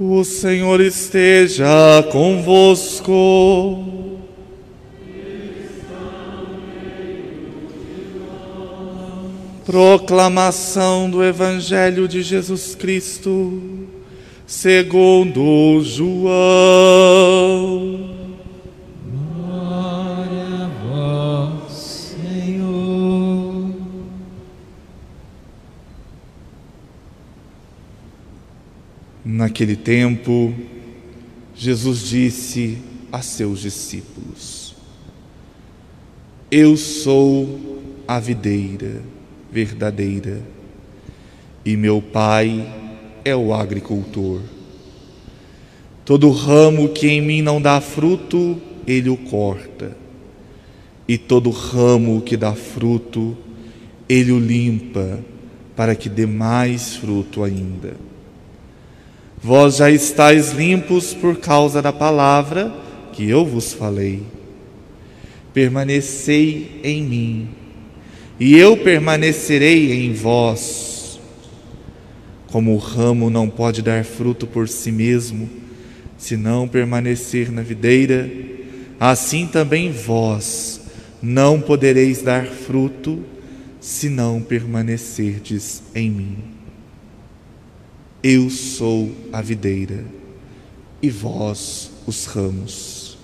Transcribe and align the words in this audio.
O 0.00 0.22
Senhor 0.22 0.80
esteja 0.80 1.66
convosco. 2.12 3.84
Proclamação 9.66 11.10
do 11.10 11.24
Evangelho 11.24 12.06
de 12.06 12.22
Jesus 12.22 12.76
Cristo, 12.76 13.60
segundo 14.46 15.80
João. 15.82 16.28
Naquele 29.48 29.76
tempo, 29.76 30.52
Jesus 31.56 32.00
disse 32.00 32.76
a 33.10 33.22
seus 33.22 33.60
discípulos: 33.60 34.76
Eu 36.50 36.76
sou 36.76 37.80
a 38.06 38.20
videira 38.20 39.00
verdadeira 39.50 40.42
e 41.64 41.78
meu 41.78 42.02
Pai 42.02 42.62
é 43.24 43.34
o 43.34 43.54
agricultor. 43.54 44.42
Todo 46.04 46.30
ramo 46.30 46.90
que 46.90 47.08
em 47.08 47.22
mim 47.22 47.40
não 47.40 47.58
dá 47.58 47.80
fruto, 47.80 48.60
ele 48.86 49.08
o 49.08 49.16
corta, 49.16 49.96
e 51.08 51.16
todo 51.16 51.48
ramo 51.48 52.20
que 52.20 52.36
dá 52.36 52.52
fruto, 52.52 53.34
ele 54.06 54.30
o 54.30 54.38
limpa, 54.38 55.20
para 55.74 55.94
que 55.94 56.10
dê 56.10 56.26
mais 56.26 56.96
fruto 56.96 57.42
ainda. 57.42 58.08
Vós 59.42 59.76
já 59.76 59.90
estáis 59.90 60.52
limpos 60.52 61.14
por 61.14 61.36
causa 61.36 61.80
da 61.80 61.92
palavra 61.92 62.74
que 63.12 63.28
eu 63.28 63.44
vos 63.44 63.72
falei. 63.72 64.22
Permanecei 65.54 66.80
em 66.82 67.02
mim, 67.02 67.48
e 68.38 68.56
eu 68.56 68.76
permanecerei 68.76 70.04
em 70.04 70.12
vós. 70.12 71.20
Como 72.48 72.74
o 72.74 72.78
ramo 72.78 73.30
não 73.30 73.48
pode 73.48 73.82
dar 73.82 74.04
fruto 74.04 74.46
por 74.46 74.68
si 74.68 74.90
mesmo, 74.90 75.48
se 76.16 76.36
não 76.36 76.66
permanecer 76.66 77.52
na 77.52 77.62
videira, 77.62 78.30
assim 78.98 79.46
também 79.46 79.90
vós 79.92 80.80
não 81.22 81.60
podereis 81.60 82.22
dar 82.22 82.46
fruto 82.46 83.24
se 83.80 84.08
não 84.08 84.40
permanecerdes 84.40 85.82
em 85.94 86.10
mim. 86.10 86.57
Eu 88.22 88.50
sou 88.50 89.12
a 89.32 89.40
videira 89.40 90.04
e 91.00 91.08
vós 91.08 91.90
os 92.06 92.26
ramos. 92.26 93.16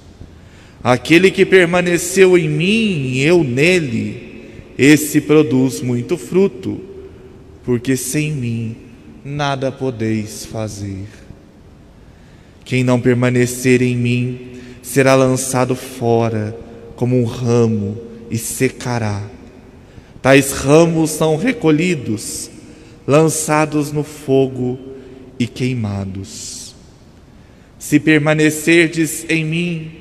Aquele 0.83 1.31
que 1.31 1.45
permaneceu 1.45 2.39
em 2.39 2.49
mim 2.49 3.13
e 3.13 3.23
eu 3.23 3.43
nele, 3.43 4.51
esse 4.79 5.21
produz 5.21 5.81
muito 5.81 6.17
fruto, 6.17 6.81
porque 7.65 7.97
sem 7.97 8.33
mim 8.33 8.77
nada 9.25 9.73
podeis 9.73 10.45
fazer. 10.45 11.07
Quem 12.65 12.85
não 12.85 13.01
permanecer 13.01 13.83
em 13.83 13.97
mim 13.97 14.61
será 14.83 15.15
lançado 15.15 15.75
fora 15.75 16.57
como 16.95 17.21
um 17.21 17.25
ramo 17.25 17.99
e 18.31 18.39
secará. 18.39 19.23
Tais 20.23 20.53
ramos 20.53 21.11
são 21.11 21.37
recolhidos, 21.37 22.51
lançados 23.07 23.93
no 23.93 24.03
fogo 24.03 24.79
e 25.39 25.47
queimados. 25.47 26.75
Se 27.79 28.01
permanecerdes 28.01 29.27
em 29.29 29.45
mim 29.45 29.93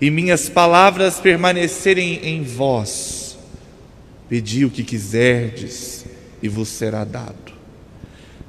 e 0.00 0.10
minhas 0.10 0.48
palavras 0.48 1.18
permanecerem 1.18 2.20
em 2.22 2.42
vós, 2.42 3.38
pedi 4.28 4.64
o 4.64 4.70
que 4.70 4.82
quiserdes 4.82 6.04
e 6.42 6.48
vos 6.48 6.68
será 6.68 7.04
dado. 7.04 7.54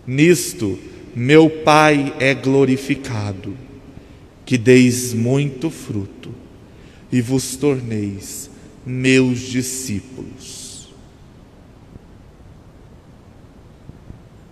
Nisto, 0.05 0.77
meu 1.15 1.49
Pai 1.49 2.13
é 2.19 2.33
glorificado, 2.33 3.55
que 4.45 4.57
deis 4.57 5.13
muito 5.13 5.69
fruto 5.69 6.33
e 7.11 7.21
vos 7.21 7.55
torneis 7.55 8.49
meus 8.85 9.39
discípulos. 9.39 10.64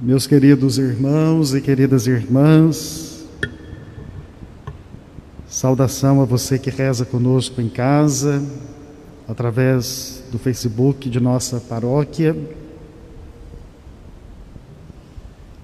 Meus 0.00 0.28
queridos 0.28 0.78
irmãos 0.78 1.56
e 1.56 1.60
queridas 1.60 2.06
irmãs, 2.06 3.26
saudação 5.48 6.22
a 6.22 6.24
você 6.24 6.56
que 6.56 6.70
reza 6.70 7.04
conosco 7.04 7.60
em 7.60 7.68
casa, 7.68 8.40
através 9.26 10.22
do 10.30 10.38
Facebook 10.38 11.10
de 11.10 11.18
nossa 11.18 11.58
paróquia. 11.58 12.36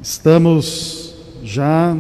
Estamos 0.03 1.15
já 1.41 1.97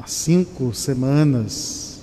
há 0.00 0.06
cinco 0.06 0.72
semanas 0.72 2.00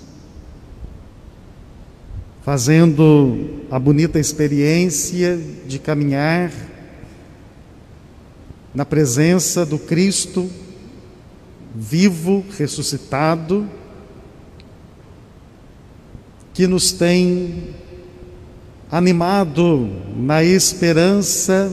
fazendo 2.44 3.64
a 3.68 3.78
bonita 3.80 4.20
experiência 4.20 5.36
de 5.66 5.80
caminhar 5.80 6.52
na 8.74 8.84
presença 8.84 9.64
do 9.64 9.78
Cristo 9.78 10.50
vivo, 11.74 12.44
ressuscitado, 12.56 13.68
que 16.52 16.68
nos 16.68 16.92
tem 16.92 17.74
animado 18.90 19.90
na 20.16 20.44
esperança 20.44 21.72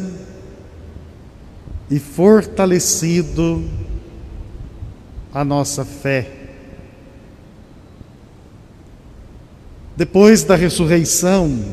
e 1.87 1.99
fortalecido 1.99 3.63
a 5.31 5.45
nossa 5.45 5.85
fé. 5.85 6.39
Depois 9.95 10.43
da 10.43 10.55
ressurreição, 10.55 11.63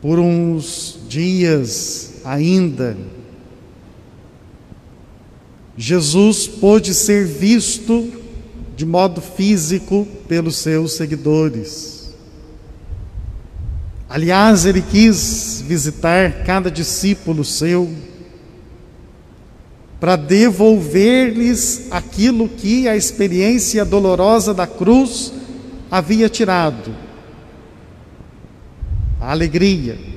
por 0.00 0.18
uns 0.18 1.01
dias 1.12 2.14
ainda, 2.24 2.96
Jesus 5.76 6.46
pôde 6.48 6.94
ser 6.94 7.26
visto 7.26 8.10
de 8.74 8.86
modo 8.86 9.20
físico 9.20 10.06
pelos 10.26 10.56
seus 10.56 10.92
seguidores. 10.92 12.14
Aliás, 14.08 14.64
ele 14.64 14.82
quis 14.82 15.62
visitar 15.66 16.44
cada 16.44 16.70
discípulo 16.70 17.44
seu 17.44 17.90
para 20.00 20.16
devolver-lhes 20.16 21.88
aquilo 21.90 22.48
que 22.48 22.88
a 22.88 22.96
experiência 22.96 23.84
dolorosa 23.84 24.52
da 24.52 24.66
cruz 24.66 25.32
havia 25.90 26.28
tirado 26.28 26.94
a 29.20 29.30
alegria. 29.30 30.12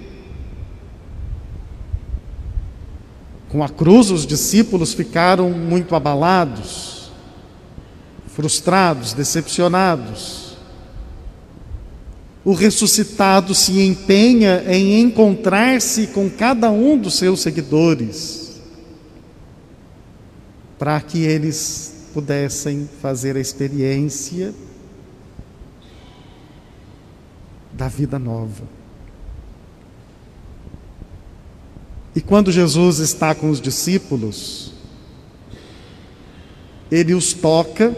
Com 3.55 3.63
a 3.63 3.69
cruz, 3.69 4.11
os 4.11 4.27
discípulos 4.27 4.93
ficaram 4.93 5.49
muito 5.49 5.95
abalados, 5.95 7.09
frustrados, 8.27 9.13
decepcionados. 9.13 10.57
O 12.43 12.51
ressuscitado 12.51 13.55
se 13.55 13.79
empenha 13.79 14.61
em 14.67 14.99
encontrar-se 14.99 16.07
com 16.07 16.29
cada 16.29 16.69
um 16.69 16.97
dos 16.97 17.17
seus 17.17 17.39
seguidores, 17.39 18.59
para 20.77 20.99
que 20.99 21.19
eles 21.19 22.09
pudessem 22.13 22.89
fazer 23.01 23.37
a 23.37 23.39
experiência 23.39 24.53
da 27.71 27.87
vida 27.87 28.19
nova. 28.19 28.75
E 32.15 32.21
quando 32.21 32.51
Jesus 32.51 33.00
está 33.00 33.35
com 33.35 33.50
os 33.50 33.59
discípulos, 33.59 34.71
ele 36.89 37.13
os 37.13 37.33
toca 37.33 37.95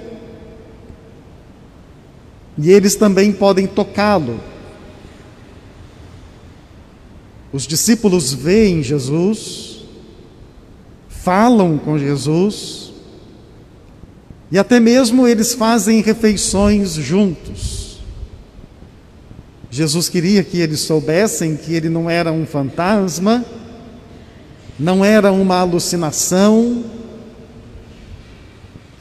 e 2.57 2.71
eles 2.71 2.95
também 2.95 3.31
podem 3.31 3.67
tocá-lo. 3.67 4.39
Os 7.53 7.67
discípulos 7.67 8.33
veem 8.33 8.81
Jesus, 8.81 9.83
falam 11.07 11.77
com 11.77 11.97
Jesus, 11.97 12.91
e 14.51 14.57
até 14.57 14.79
mesmo 14.79 15.27
eles 15.27 15.53
fazem 15.53 16.01
refeições 16.01 16.93
juntos. 16.93 17.99
Jesus 19.69 20.09
queria 20.09 20.43
que 20.43 20.59
eles 20.59 20.79
soubessem 20.79 21.55
que 21.55 21.73
ele 21.73 21.89
não 21.89 22.09
era 22.09 22.31
um 22.31 22.45
fantasma, 22.45 23.45
não 24.79 25.03
era 25.03 25.31
uma 25.31 25.55
alucinação, 25.55 26.83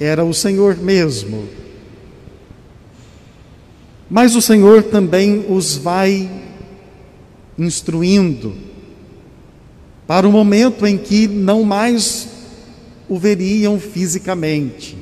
era 0.00 0.24
o 0.24 0.32
Senhor 0.32 0.76
mesmo. 0.76 1.48
Mas 4.08 4.34
o 4.36 4.42
Senhor 4.42 4.84
também 4.84 5.44
os 5.48 5.76
vai 5.76 6.30
instruindo 7.58 8.54
para 10.06 10.28
o 10.28 10.32
momento 10.32 10.86
em 10.86 10.96
que 10.96 11.26
não 11.26 11.64
mais 11.64 12.28
o 13.08 13.18
veriam 13.18 13.78
fisicamente. 13.80 14.96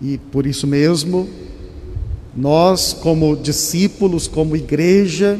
E 0.00 0.16
por 0.16 0.46
isso 0.46 0.66
mesmo, 0.66 1.28
nós, 2.36 2.92
como 2.92 3.34
discípulos, 3.36 4.28
como 4.28 4.54
igreja, 4.54 5.38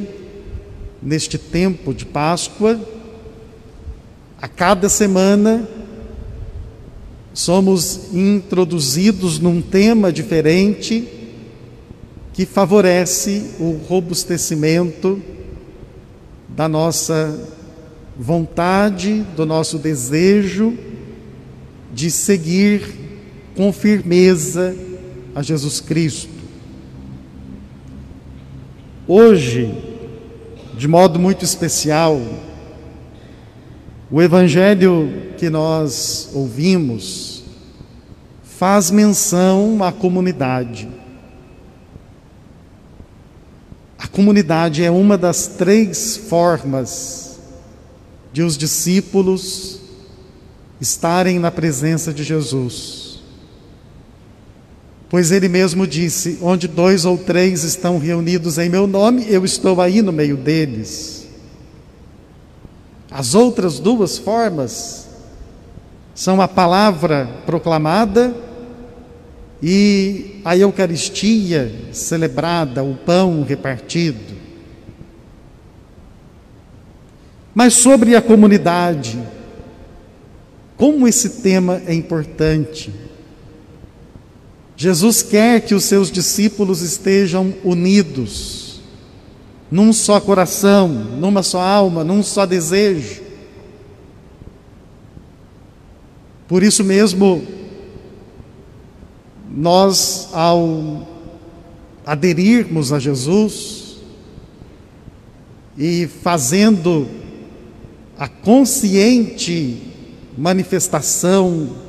neste 1.03 1.39
tempo 1.39 1.95
de 1.95 2.05
Páscoa, 2.05 2.81
a 4.41 4.47
cada 4.47 4.89
semana, 4.89 5.69
somos 7.33 8.13
introduzidos 8.13 9.39
num 9.39 9.61
tema 9.61 10.13
diferente 10.13 11.07
que 12.33 12.47
favorece 12.47 13.51
o 13.59 13.81
robustecimento 13.89 15.21
da 16.49 16.69
nossa 16.69 17.39
vontade, 18.17 19.25
do 19.37 19.47
nosso 19.47 19.79
desejo 19.79 20.77
de 21.93 22.11
seguir 22.11 22.83
com 23.57 23.73
firmeza 23.73 24.75
a 25.35 25.43
Jesus 25.43 25.81
Cristo. 25.81 26.31
Hoje, 29.07 29.88
de 30.79 30.87
modo 30.87 31.19
muito 31.19 31.45
especial, 31.45 32.23
o 34.09 34.23
evangelho 34.23 35.33
que 35.37 35.51
nós 35.51 36.31
ouvimos 36.33 37.43
faz 38.45 38.89
menção 38.89 39.83
à 39.83 39.91
comunidade. 39.91 40.89
A 43.99 44.07
comunidade 44.07 44.85
é 44.85 44.91
uma 44.91 45.19
das 45.19 45.49
três 45.49 46.17
formas 46.17 47.41
de 48.33 48.45
os 48.45 48.57
discípulos 48.57 49.81
estarem 50.81 51.41
na 51.41 51.51
presença 51.51 52.15
de 52.15 52.23
Jesus. 52.23 52.98
Pois 55.11 55.31
ele 55.31 55.49
mesmo 55.49 55.87
disse: 55.87 56.39
Onde 56.43 56.69
dois 56.69 57.05
ou 57.05 57.17
três 57.17 57.65
estão 57.65 57.99
reunidos 57.99 58.59
em 58.59 58.69
meu 58.69 58.87
nome, 58.87 59.27
eu 59.29 59.45
estou 59.45 59.81
aí 59.81 60.03
no 60.03 60.13
meio 60.13 60.37
deles. 60.37 61.27
As 63.11 63.35
outras 63.35 63.79
duas 63.79 64.19
formas 64.19 65.09
são 66.15 66.43
a 66.43 66.49
palavra 66.49 67.27
proclamada 67.47 68.35
e 69.63 70.41
a 70.45 70.57
Eucaristia 70.57 71.73
celebrada, 71.93 72.85
o 72.85 72.95
pão 72.95 73.43
repartido. 73.43 74.37
Mas 77.55 77.75
sobre 77.75 78.15
a 78.15 78.23
comunidade, 78.23 79.19
como 80.77 81.09
esse 81.09 81.41
tema 81.41 81.81
é 81.87 81.95
importante. 81.95 83.08
Jesus 84.81 85.23
quer 85.23 85.63
que 85.63 85.75
os 85.75 85.83
seus 85.83 86.09
discípulos 86.09 86.83
estejam 86.83 87.53
unidos, 87.65 88.81
num 89.69 89.93
só 89.93 90.21
coração, 90.21 90.87
numa 90.89 91.43
só 91.43 91.61
alma, 91.61 92.05
num 92.05 92.23
só 92.23 92.47
desejo. 92.47 93.21
Por 96.47 96.63
isso 96.63 96.85
mesmo, 96.85 97.45
nós, 99.51 100.29
ao 100.33 101.09
aderirmos 102.07 102.93
a 102.93 103.01
Jesus 103.01 103.97
e 105.77 106.07
fazendo 106.07 107.09
a 108.17 108.29
consciente 108.29 109.83
manifestação 110.37 111.88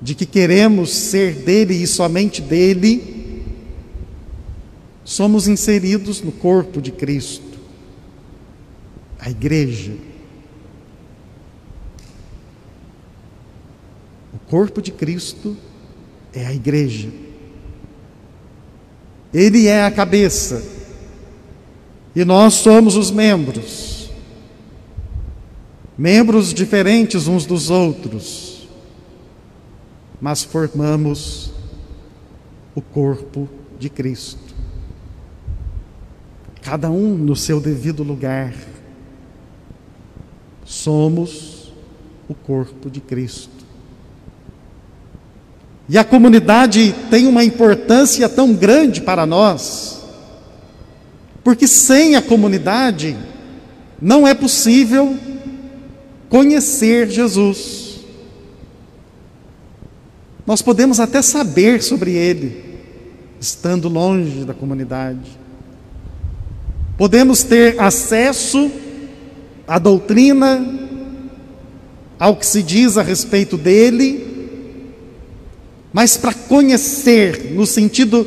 de 0.00 0.14
que 0.14 0.24
queremos 0.24 0.90
ser 0.90 1.34
dele 1.34 1.74
e 1.74 1.86
somente 1.86 2.40
dele, 2.40 3.44
somos 5.04 5.46
inseridos 5.46 6.22
no 6.22 6.32
corpo 6.32 6.80
de 6.80 6.90
Cristo, 6.90 7.58
a 9.18 9.28
igreja. 9.28 9.92
O 14.32 14.38
corpo 14.48 14.80
de 14.80 14.92
Cristo 14.92 15.56
é 16.32 16.46
a 16.46 16.54
igreja. 16.54 17.08
Ele 19.34 19.66
é 19.66 19.84
a 19.84 19.90
cabeça 19.90 20.62
e 22.14 22.24
nós 22.24 22.54
somos 22.54 22.96
os 22.96 23.10
membros, 23.10 24.10
membros 25.96 26.52
diferentes 26.52 27.28
uns 27.28 27.46
dos 27.46 27.70
outros, 27.70 28.49
mas 30.20 30.42
formamos 30.42 31.52
o 32.74 32.80
corpo 32.80 33.48
de 33.78 33.88
Cristo. 33.88 34.54
Cada 36.62 36.90
um 36.90 37.16
no 37.16 37.34
seu 37.34 37.60
devido 37.60 38.02
lugar. 38.02 38.54
Somos 40.64 41.72
o 42.28 42.34
corpo 42.34 42.90
de 42.90 43.00
Cristo. 43.00 43.60
E 45.88 45.98
a 45.98 46.04
comunidade 46.04 46.94
tem 47.10 47.26
uma 47.26 47.42
importância 47.42 48.28
tão 48.28 48.54
grande 48.54 49.00
para 49.00 49.26
nós, 49.26 50.04
porque 51.42 51.66
sem 51.66 52.14
a 52.14 52.22
comunidade 52.22 53.16
não 54.00 54.24
é 54.24 54.32
possível 54.32 55.16
conhecer 56.28 57.10
Jesus. 57.10 57.89
Nós 60.50 60.62
podemos 60.62 60.98
até 60.98 61.22
saber 61.22 61.80
sobre 61.80 62.10
Ele, 62.10 62.60
estando 63.40 63.88
longe 63.88 64.44
da 64.44 64.52
comunidade. 64.52 65.38
Podemos 66.98 67.44
ter 67.44 67.80
acesso 67.80 68.68
à 69.64 69.78
doutrina, 69.78 70.60
ao 72.18 72.34
que 72.34 72.44
se 72.44 72.64
diz 72.64 72.98
a 72.98 73.02
respeito 73.02 73.56
dele, 73.56 74.26
mas 75.92 76.16
para 76.16 76.34
conhecer, 76.34 77.52
no 77.54 77.64
sentido 77.64 78.26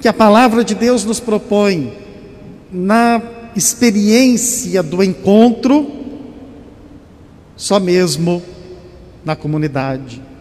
que 0.00 0.08
a 0.08 0.14
palavra 0.14 0.64
de 0.64 0.74
Deus 0.74 1.04
nos 1.04 1.20
propõe, 1.20 1.92
na 2.72 3.20
experiência 3.54 4.82
do 4.82 5.02
encontro, 5.02 5.92
só 7.54 7.78
mesmo 7.78 8.42
na 9.22 9.36
comunidade. 9.36 10.31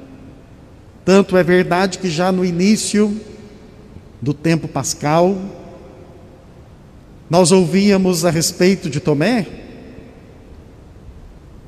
Tanto 1.03 1.35
é 1.35 1.43
verdade 1.43 1.97
que 1.97 2.09
já 2.09 2.31
no 2.31 2.45
início 2.45 3.15
do 4.21 4.33
tempo 4.33 4.67
pascal, 4.67 5.35
nós 7.29 7.51
ouvíamos 7.51 8.23
a 8.25 8.29
respeito 8.29 8.89
de 8.89 8.99
Tomé, 8.99 9.47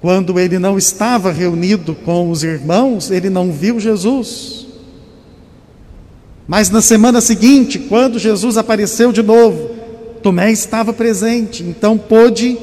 quando 0.02 0.38
ele 0.38 0.60
não 0.60 0.78
estava 0.78 1.32
reunido 1.32 1.96
com 1.96 2.30
os 2.30 2.44
irmãos, 2.44 3.10
ele 3.10 3.30
não 3.30 3.52
viu 3.52 3.80
Jesus. 3.80 4.68
Mas 6.46 6.70
na 6.70 6.82
semana 6.82 7.22
seguinte, 7.22 7.80
quando 7.80 8.20
Jesus 8.20 8.58
apareceu 8.58 9.14
de 9.14 9.24
novo, 9.24 9.70
Tomé 10.22 10.52
estava 10.52 10.92
presente, 10.92 11.64
então 11.64 11.98
pôde 11.98 12.58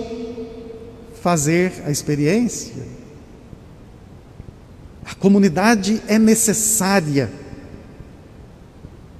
fazer 1.23 1.73
a 1.87 1.91
experiência. 1.91 3.00
A 5.11 5.14
comunidade 5.17 6.00
é 6.07 6.21
necessária. 6.21 7.29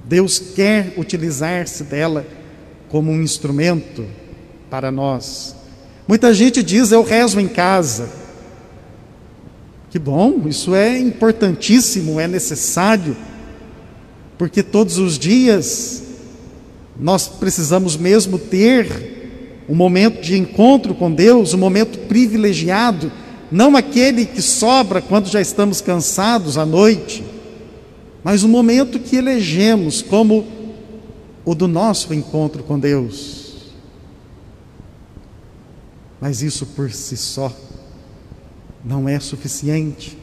Deus 0.05 0.39
quer 0.39 0.93
utilizar-se 0.97 1.83
dela 1.83 2.25
como 2.87 3.11
um 3.11 3.21
instrumento 3.21 4.05
para 4.69 4.89
nós. 4.89 5.53
Muita 6.07 6.33
gente 6.33 6.63
diz: 6.63 6.93
Eu 6.93 7.03
rezo 7.03 7.41
em 7.41 7.47
casa. 7.47 8.09
Que 9.89 9.99
bom, 9.99 10.43
isso 10.47 10.73
é 10.73 10.97
importantíssimo, 10.97 12.17
é 12.17 12.25
necessário, 12.25 13.17
porque 14.37 14.63
todos 14.63 14.97
os 14.97 15.19
dias 15.19 16.03
nós 16.97 17.27
precisamos 17.27 17.97
mesmo 17.97 18.39
ter 18.39 19.65
um 19.67 19.75
momento 19.75 20.21
de 20.21 20.37
encontro 20.37 20.95
com 20.95 21.11
Deus, 21.11 21.53
um 21.53 21.57
momento 21.57 21.99
privilegiado, 22.07 23.11
não 23.51 23.75
aquele 23.75 24.25
que 24.25 24.41
sobra 24.41 25.01
quando 25.01 25.27
já 25.27 25.41
estamos 25.41 25.81
cansados 25.81 26.57
à 26.57 26.65
noite, 26.65 27.23
mas 28.23 28.43
um 28.43 28.47
momento 28.47 28.99
que 28.99 29.15
elegemos 29.15 30.01
como 30.01 30.47
o 31.43 31.53
do 31.53 31.67
nosso 31.67 32.13
encontro 32.13 32.63
com 32.63 32.79
Deus. 32.79 33.73
Mas 36.19 36.41
isso 36.41 36.65
por 36.67 36.91
si 36.91 37.17
só 37.17 37.51
não 38.85 39.09
é 39.09 39.19
suficiente. 39.19 40.17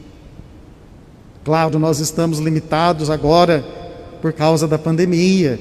Claro, 1.43 1.77
nós 1.77 1.99
estamos 1.99 2.39
limitados 2.39 3.09
agora 3.09 3.65
por 4.21 4.33
causa 4.33 4.67
da 4.67 4.77
pandemia. 4.77 5.59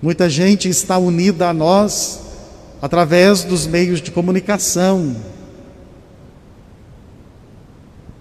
Muita 0.00 0.28
gente 0.28 0.68
está 0.68 0.98
unida 0.98 1.48
a 1.48 1.54
nós 1.54 2.20
através 2.80 3.42
dos 3.42 3.66
meios 3.66 4.00
de 4.00 4.10
comunicação. 4.10 5.16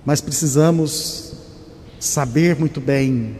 Mas 0.05 0.21
precisamos 0.21 1.33
saber 2.00 2.55
muito 2.55 2.79
bem 2.79 3.35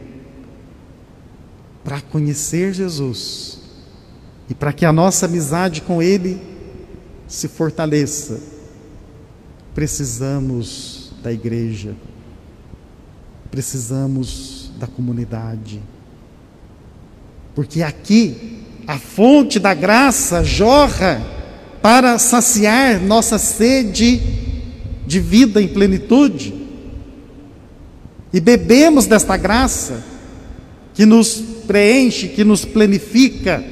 para 1.84 2.01
conhecer 2.01 2.74
Jesus 2.74 3.60
e 4.50 4.55
para 4.55 4.74
que 4.74 4.86
a 4.86 4.91
nossa 4.91 5.27
amizade 5.27 5.81
com 5.81 6.01
Ele 6.01 6.41
se 7.27 7.48
fortaleça, 7.48 8.39
precisamos 9.75 11.12
da 11.22 11.31
igreja, 11.31 11.95
precisamos 13.51 14.72
da 14.79 14.88
comunidade, 14.88 15.81
porque 17.53 17.84
aqui 17.84 18.63
a 18.88 18.98
fonte 18.98 19.60
da 19.60 19.74
graça 19.74 20.43
jorra 20.43 21.22
para 21.81 22.17
saciar 22.17 23.00
nossa 23.00 23.38
sede 23.38 24.45
de 25.06 25.20
vida 25.20 25.62
em 25.62 25.68
plenitude, 25.68 26.54
e 28.34 28.40
bebemos 28.40 29.06
desta 29.06 29.38
graça 29.38 30.04
que 30.94 31.06
nos 31.06 31.36
preenche, 31.68 32.28
que 32.30 32.44
nos 32.44 32.66
planifica. 32.66 33.64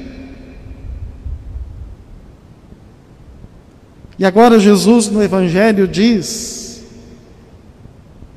E 4.18 4.25
agora 4.25 4.60
Jesus 4.60 5.10
no 5.10 5.22
Evangelho 5.22 5.88
diz, 5.88 6.84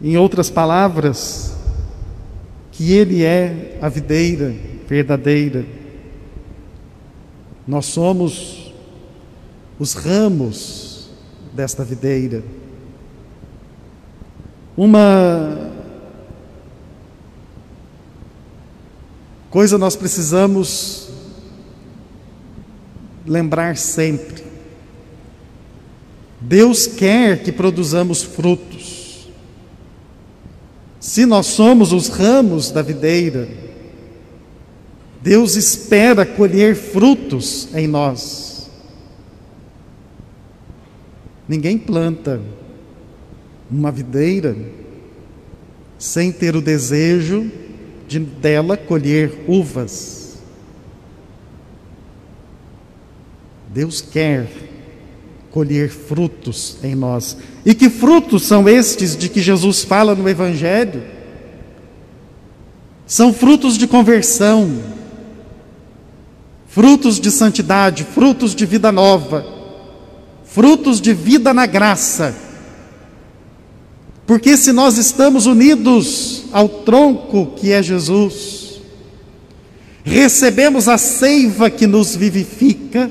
em 0.03 0.17
outras 0.17 0.50
palavras, 0.50 1.55
que 2.73 2.93
Ele 2.93 3.23
é 3.23 3.79
a 3.81 3.88
videira 3.88 4.55
verdadeira. 4.88 5.65
Nós 7.67 7.87
somos 7.87 8.73
os 9.79 9.95
ramos 9.95 11.09
desta 11.55 11.85
videira. 11.85 12.43
Uma 14.76 15.73
coisa 19.49 19.78
nós 19.78 19.97
precisamos 19.97 21.09
lembrar 23.25 23.78
sempre: 23.78 24.45
Deus 26.38 26.87
quer 26.87 27.42
que 27.42 27.50
produzamos 27.50 28.23
frutos. 28.23 29.30
Se 31.00 31.25
nós 31.25 31.47
somos 31.47 31.92
os 31.92 32.09
ramos 32.09 32.71
da 32.71 32.83
videira, 32.83 33.49
Deus 35.23 35.56
espera 35.56 36.26
colher 36.26 36.76
frutos 36.76 37.68
em 37.75 37.87
nós. 37.87 38.68
Ninguém 41.49 41.78
planta 41.78 42.42
uma 43.70 43.90
videira 43.90 44.56
sem 45.99 46.30
ter 46.30 46.54
o 46.54 46.61
desejo 46.61 47.50
de 48.06 48.18
dela 48.18 48.76
colher 48.76 49.44
uvas. 49.49 50.38
Deus 53.68 54.00
quer 54.00 54.49
colher 55.50 55.88
frutos 55.88 56.76
em 56.82 56.94
nós. 56.94 57.37
E 57.64 57.75
que 57.75 57.90
frutos 57.90 58.44
são 58.44 58.68
estes 58.68 59.16
de 59.16 59.28
que 59.28 59.40
Jesus 59.40 59.82
fala 59.82 60.14
no 60.14 60.28
Evangelho? 60.28 61.02
São 63.06 63.32
frutos 63.32 63.78
de 63.78 63.87
conversão, 63.87 64.82
frutos 66.66 67.20
de 67.20 67.30
santidade, 67.30 68.04
frutos 68.04 68.54
de 68.54 68.66
vida 68.66 68.90
nova, 68.90 69.46
frutos 70.44 71.00
de 71.00 71.14
vida 71.14 71.54
na 71.54 71.66
graça. 71.66 72.46
Porque 74.26 74.56
se 74.56 74.73
nós 74.73 74.99
estamos 74.99 75.47
unidos 75.47 76.45
ao 76.52 76.68
tronco 76.68 77.54
que 77.54 77.71
é 77.73 77.80
Jesus, 77.80 78.80
recebemos 80.04 80.88
a 80.88 80.99
seiva 80.99 81.71
que 81.71 81.87
nos 81.87 82.16
vivifica, 82.16 83.11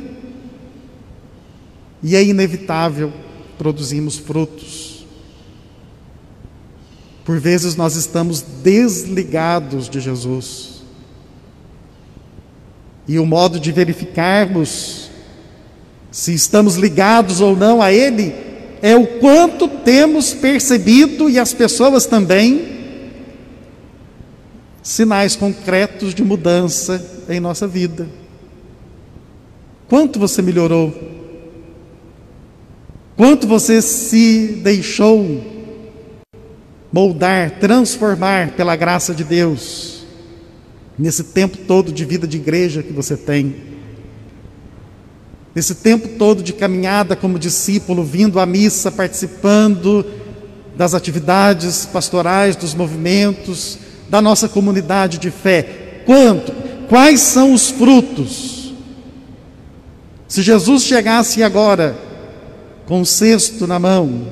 e 2.03 2.15
é 2.15 2.23
inevitável 2.23 3.11
produzimos 3.57 4.17
frutos. 4.17 5.05
Por 7.23 7.39
vezes 7.39 7.75
nós 7.75 7.95
estamos 7.95 8.41
desligados 8.41 9.89
de 9.89 9.99
Jesus. 9.99 10.83
E 13.07 13.17
o 13.17 13.25
modo 13.25 13.59
de 13.59 13.71
verificarmos 13.71 15.09
se 16.11 16.33
estamos 16.33 16.75
ligados 16.75 17.41
ou 17.41 17.55
não 17.55 17.81
a 17.81 17.91
Ele 17.91 18.44
é 18.85 18.95
o 18.95 19.07
quanto 19.19 19.67
temos 19.67 20.31
percebido 20.31 21.27
e 21.27 21.39
as 21.39 21.51
pessoas 21.55 22.05
também 22.05 22.67
sinais 24.83 25.35
concretos 25.35 26.13
de 26.13 26.23
mudança 26.23 27.23
em 27.27 27.39
nossa 27.39 27.67
vida. 27.67 28.07
Quanto 29.87 30.19
você 30.19 30.39
melhorou? 30.39 30.93
Quanto 33.17 33.47
você 33.47 33.81
se 33.81 34.59
deixou 34.63 35.43
moldar, 36.93 37.57
transformar 37.59 38.51
pela 38.51 38.75
graça 38.75 39.15
de 39.15 39.23
Deus 39.23 40.05
nesse 40.95 41.23
tempo 41.23 41.57
todo 41.57 41.91
de 41.91 42.05
vida 42.05 42.27
de 42.27 42.37
igreja 42.37 42.83
que 42.83 42.93
você 42.93 43.17
tem? 43.17 43.74
Nesse 45.55 45.75
tempo 45.75 46.09
todo 46.17 46.43
de 46.43 46.51
caminhada 46.51 47.15
como 47.15 47.39
discípulo, 47.39 48.03
vindo 48.03 48.41
à 48.41 48.45
missa, 48.45 48.91
participando 48.91 50.05
das 50.75 50.93
atividades 50.93 51.85
pastorais, 51.85 52.57
dos 52.57 52.73
movimentos, 52.73 53.77
da 54.09 54.21
nossa 54.21 54.49
comunidade 54.49 55.17
de 55.17 55.31
fé. 55.31 56.01
Quanto? 56.05 56.51
Quais 56.89 57.21
são 57.21 57.53
os 57.53 57.69
frutos? 57.69 58.73
Se 60.27 60.41
Jesus 60.41 60.83
chegasse 60.83 61.41
agora 61.41 61.97
com 62.85 62.99
o 62.99 63.05
cesto 63.05 63.65
na 63.65 63.79
mão 63.79 64.27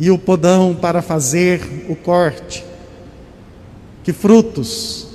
e 0.00 0.10
o 0.10 0.18
podão 0.18 0.74
para 0.74 1.02
fazer 1.02 1.84
o 1.90 1.94
corte, 1.94 2.64
que 4.02 4.14
frutos? 4.14 5.06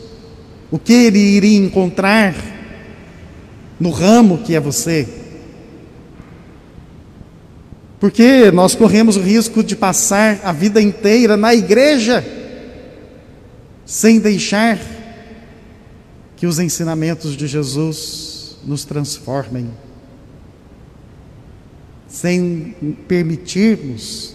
O 0.70 0.78
que 0.78 0.94
ele 0.94 1.18
iria 1.18 1.58
encontrar 1.58 2.36
no 3.80 3.92
ramo 3.92 4.40
que 4.40 4.56
é 4.56 4.60
você? 4.60 5.08
Porque 8.00 8.50
nós 8.52 8.76
corremos 8.76 9.18
o 9.18 9.22
risco 9.22 9.64
de 9.64 9.76
passar 9.76 10.40
a 10.44 10.52
vida 10.52 10.82
inteira 10.82 11.36
na 11.36 11.54
igreja 11.54 12.24
sem 13.86 14.20
deixar 14.20 14.80
que 16.36 16.46
os 16.48 16.60
ensinamentos 16.60 17.36
de 17.36 17.48
Jesus 17.48 18.58
nos 18.64 18.86
transformem, 18.86 19.70
sem 22.08 22.76
permitirmos 23.08 24.34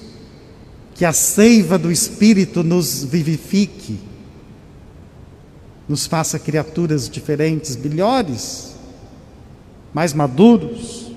que 0.94 1.04
a 1.04 1.12
seiva 1.12 1.78
do 1.78 1.90
Espírito 1.90 2.62
nos 2.62 3.04
vivifique, 3.04 3.98
nos 5.88 6.06
faça 6.06 6.38
criaturas 6.38 7.08
diferentes, 7.08 7.76
melhores, 7.76 8.73
mais 9.94 10.12
maduros. 10.12 11.12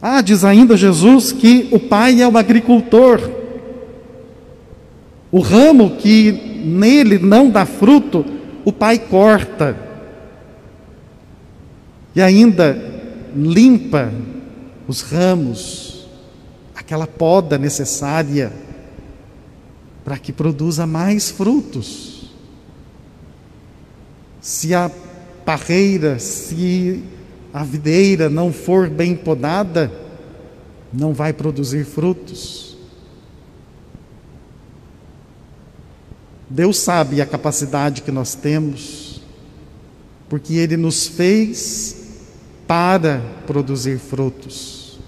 Ah, 0.00 0.20
diz 0.20 0.42
ainda 0.42 0.76
Jesus 0.76 1.30
que 1.30 1.68
o 1.70 1.78
Pai 1.78 2.20
é 2.20 2.26
o 2.26 2.36
agricultor. 2.36 3.20
O 5.30 5.40
ramo 5.40 5.96
que 5.96 6.32
nele 6.64 7.18
não 7.18 7.50
dá 7.50 7.64
fruto, 7.64 8.24
o 8.64 8.72
pai 8.72 8.98
corta. 8.98 9.76
e 12.14 12.20
ainda 12.20 12.76
limpa 13.34 14.12
os 14.86 15.00
ramos, 15.00 16.06
aquela 16.74 17.06
poda 17.06 17.56
necessária 17.56 18.52
para 20.04 20.18
que 20.18 20.30
produza 20.30 20.86
mais 20.86 21.30
frutos. 21.30 22.30
Se 24.42 24.74
a 24.74 24.90
parreira, 25.44 26.18
se 26.18 27.02
a 27.52 27.62
videira 27.64 28.30
não 28.30 28.52
for 28.52 28.88
bem 28.88 29.14
podada, 29.14 29.92
não 30.92 31.12
vai 31.12 31.32
produzir 31.32 31.84
frutos. 31.84 32.76
Deus 36.48 36.76
sabe 36.78 37.20
a 37.20 37.26
capacidade 37.26 38.02
que 38.02 38.12
nós 38.12 38.34
temos, 38.34 39.22
porque 40.28 40.54
Ele 40.54 40.76
nos 40.76 41.06
fez 41.06 41.96
para 42.66 43.22
produzir 43.46 43.98
frutos. 43.98 44.98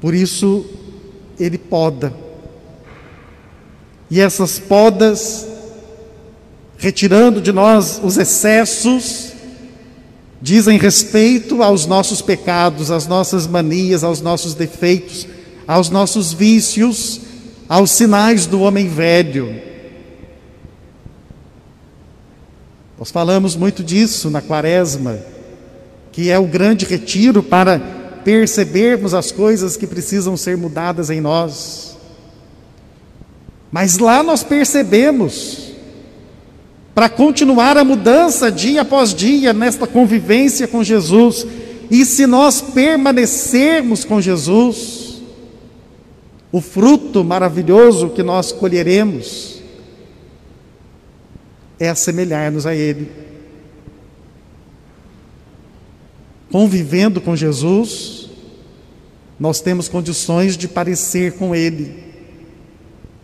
Por 0.00 0.14
isso, 0.14 0.66
Ele 1.38 1.56
poda. 1.56 2.12
E 4.10 4.20
essas 4.20 4.58
podas, 4.58 5.46
retirando 6.82 7.40
de 7.40 7.52
nós 7.52 8.00
os 8.02 8.18
excessos, 8.18 9.34
dizem 10.40 10.76
respeito 10.76 11.62
aos 11.62 11.86
nossos 11.86 12.20
pecados, 12.20 12.90
às 12.90 13.06
nossas 13.06 13.46
manias, 13.46 14.02
aos 14.02 14.20
nossos 14.20 14.52
defeitos, 14.52 15.28
aos 15.64 15.88
nossos 15.88 16.32
vícios, 16.32 17.20
aos 17.68 17.92
sinais 17.92 18.46
do 18.46 18.60
homem 18.62 18.88
velho. 18.88 19.62
Nós 22.98 23.12
falamos 23.12 23.54
muito 23.54 23.84
disso 23.84 24.28
na 24.28 24.42
Quaresma, 24.42 25.20
que 26.10 26.30
é 26.30 26.38
o 26.38 26.48
grande 26.48 26.84
retiro 26.84 27.44
para 27.44 27.78
percebermos 28.24 29.14
as 29.14 29.30
coisas 29.30 29.76
que 29.76 29.86
precisam 29.86 30.36
ser 30.36 30.56
mudadas 30.56 31.10
em 31.10 31.20
nós. 31.20 31.96
Mas 33.70 33.98
lá 33.98 34.20
nós 34.24 34.42
percebemos, 34.42 35.71
para 36.94 37.08
continuar 37.08 37.76
a 37.78 37.84
mudança 37.84 38.50
dia 38.50 38.82
após 38.82 39.14
dia 39.14 39.52
nesta 39.52 39.86
convivência 39.86 40.68
com 40.68 40.84
Jesus, 40.84 41.46
e 41.90 42.04
se 42.04 42.26
nós 42.26 42.60
permanecermos 42.60 44.04
com 44.04 44.20
Jesus, 44.20 45.22
o 46.50 46.60
fruto 46.60 47.24
maravilhoso 47.24 48.10
que 48.10 48.22
nós 48.22 48.52
colheremos 48.52 49.60
é 51.80 51.88
assemelhar-nos 51.88 52.66
a 52.66 52.74
Ele. 52.74 53.10
Convivendo 56.50 57.22
com 57.22 57.34
Jesus, 57.34 58.28
nós 59.40 59.62
temos 59.62 59.88
condições 59.88 60.58
de 60.58 60.68
parecer 60.68 61.32
com 61.32 61.54
Ele. 61.54 62.04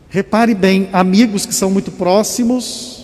Repare 0.08 0.54
bem, 0.54 0.88
amigos 0.90 1.44
que 1.44 1.54
são 1.54 1.70
muito 1.70 1.90
próximos 1.92 2.97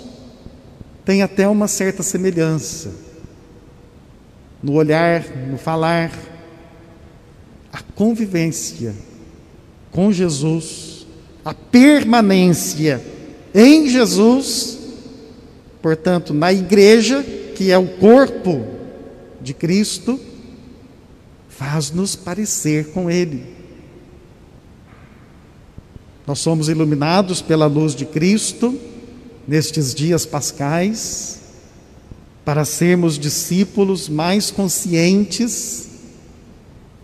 têm 1.05 1.23
até 1.23 1.49
uma 1.49 1.69
certa 1.69 2.03
semelhança 2.03 2.93
no 4.63 4.73
olhar, 4.73 5.25
no 5.49 5.59
falar. 5.59 6.13
A 7.73 7.83
convivência 7.95 8.95
com 9.91 10.13
Jesus, 10.13 11.07
a 11.45 11.53
permanência 11.53 13.05
em 13.53 13.89
Jesus 13.89 14.85
Portanto, 15.85 16.33
na 16.33 16.51
igreja, 16.51 17.23
que 17.55 17.71
é 17.71 17.77
o 17.77 17.87
corpo 17.87 18.65
de 19.39 19.53
Cristo, 19.53 20.19
faz-nos 21.47 22.17
parecer 22.17 22.91
com 22.93 23.11
Ele. 23.11 23.45
Nós 26.27 26.39
somos 26.39 26.71
iluminados 26.71 27.43
pela 27.43 27.67
luz 27.67 27.95
de 27.95 28.07
Cristo 28.07 28.81
nestes 29.47 29.95
dias 29.95 30.25
pascais 30.25 31.41
para 32.45 32.65
sermos 32.65 33.19
discípulos 33.19 34.09
mais 34.09 34.51
conscientes 34.51 35.89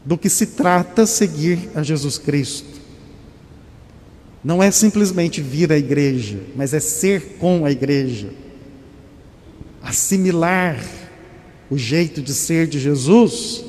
do 0.05 0.17
que 0.19 0.29
se 0.29 0.47
trata 0.47 1.07
seguir 1.07 1.71
a 1.75 1.83
Jesus 1.83 2.19
Cristo. 2.19 2.81
Não 4.43 4.63
é 4.63 4.71
simplesmente 4.71 5.41
vir 5.41 5.71
à 5.71 5.77
igreja, 5.77 6.41
mas 6.57 6.73
é 6.73 6.81
ser 6.81 7.37
com 7.39 7.65
a 7.65 7.71
igreja 7.71 8.31
assimilar 9.83 10.83
o 11.71 11.77
jeito 11.77 12.21
de 12.21 12.35
ser 12.35 12.67
de 12.67 12.79
Jesus 12.79 13.65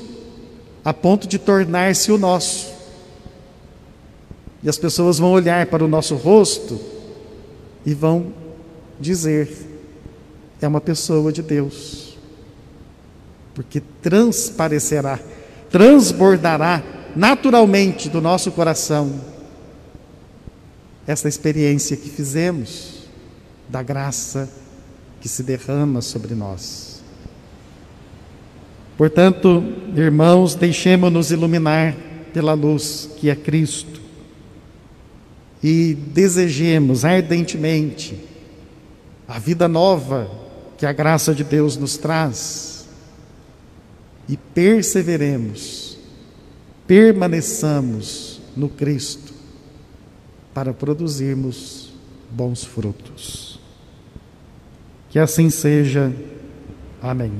a 0.84 0.92
ponto 0.92 1.28
de 1.28 1.38
tornar-se 1.38 2.10
o 2.10 2.18
nosso. 2.18 2.72
E 4.62 4.68
as 4.68 4.76
pessoas 4.78 5.18
vão 5.18 5.32
olhar 5.32 5.66
para 5.66 5.84
o 5.84 5.88
nosso 5.88 6.16
rosto 6.16 6.80
e 7.84 7.94
vão 7.94 8.32
dizer: 9.00 9.50
é 10.60 10.68
uma 10.68 10.80
pessoa 10.80 11.32
de 11.32 11.42
Deus. 11.42 12.16
Porque 13.54 13.82
transparecerá, 14.00 15.18
transbordará 15.70 16.82
naturalmente 17.14 18.08
do 18.08 18.20
nosso 18.20 18.50
coração 18.52 19.20
essa 21.06 21.28
experiência 21.28 21.96
que 21.96 22.08
fizemos 22.08 23.02
da 23.68 23.82
graça 23.82 24.48
que 25.20 25.28
se 25.28 25.42
derrama 25.42 26.00
sobre 26.00 26.34
nós. 26.34 27.02
Portanto, 28.96 29.62
irmãos, 29.96 30.54
deixemos-nos 30.54 31.30
iluminar 31.30 31.94
pela 32.32 32.54
luz 32.54 33.10
que 33.18 33.28
é 33.28 33.34
Cristo 33.34 34.00
e 35.62 35.94
desejemos 35.94 37.04
ardentemente 37.04 38.31
a 39.26 39.38
vida 39.38 39.68
nova 39.68 40.30
que 40.76 40.86
a 40.86 40.92
graça 40.92 41.34
de 41.34 41.44
Deus 41.44 41.76
nos 41.76 41.96
traz 41.96 42.88
e 44.28 44.36
perseveremos, 44.36 45.96
permaneçamos 46.86 48.40
no 48.56 48.68
Cristo 48.68 49.32
para 50.54 50.72
produzirmos 50.72 51.92
bons 52.30 52.64
frutos. 52.64 53.60
Que 55.10 55.18
assim 55.18 55.50
seja. 55.50 56.12
Amém. 57.00 57.32